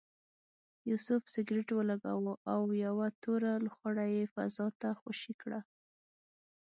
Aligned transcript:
یوسف 0.89 1.21
سګرټ 1.33 1.69
ولګاوه 1.73 2.33
او 2.53 2.61
یوه 2.85 3.07
توره 3.23 3.53
لوخړه 3.65 4.05
یې 4.15 4.23
فضا 4.33 4.67
ته 4.81 4.89
خوشې 5.01 5.33
کړه. 5.41 5.59